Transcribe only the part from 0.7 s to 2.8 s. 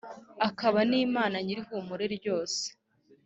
n’Imana nyir’ihumure ryose